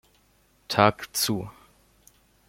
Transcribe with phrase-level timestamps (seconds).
[0.67, 1.47] Tag zu.